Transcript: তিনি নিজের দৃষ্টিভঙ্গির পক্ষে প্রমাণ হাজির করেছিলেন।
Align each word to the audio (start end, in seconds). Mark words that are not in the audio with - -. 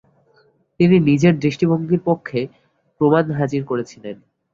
তিনি 0.79 0.95
নিজের 1.09 1.33
দৃষ্টিভঙ্গির 1.39 2.01
পক্ষে 2.05 2.39
প্রমাণ 3.01 3.25
হাজির 3.39 3.61
করেছিলেন। 3.65 4.15